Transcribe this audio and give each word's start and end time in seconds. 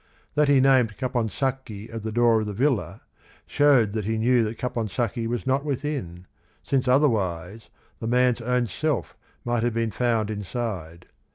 That 0.33 0.47
he 0.47 0.59
named 0.59 0.97
Caponsacchi 0.97 1.93
at 1.93 2.01
the 2.01 2.11
door 2.11 2.41
oFTne 2.43 2.55
villa 2.55 3.01
showed 3.45 3.93
he 3.93 4.17
knew 4.17 4.43
that 4.43 4.57
Caponsacchi 4.57 5.27
was 5.27 5.45
not 5.45 5.63
within, 5.63 6.25
since 6.63 6.87
otherwise 6.87 7.69
"The 7.99 8.07
man's 8.07 8.41
own 8.41 8.65
self 8.65 9.15
might 9.45 9.61
have 9.61 9.75
been 9.75 9.91
found 9.91 10.31
inside." 10.31 11.05